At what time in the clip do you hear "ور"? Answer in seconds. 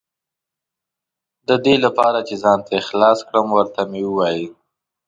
3.55-3.67